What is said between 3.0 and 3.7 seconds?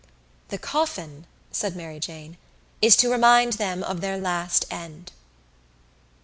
remind